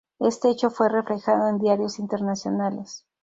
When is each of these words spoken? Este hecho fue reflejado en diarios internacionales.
Este 0.17 0.49
hecho 0.49 0.71
fue 0.71 0.89
reflejado 0.89 1.47
en 1.47 1.59
diarios 1.59 1.99
internacionales. 1.99 3.05